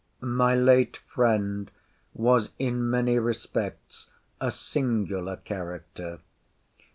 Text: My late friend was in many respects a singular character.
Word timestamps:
My 0.23 0.55
late 0.55 0.97
friend 1.05 1.69
was 2.15 2.49
in 2.57 2.89
many 2.89 3.19
respects 3.19 4.09
a 4.39 4.49
singular 4.51 5.35
character. 5.35 6.21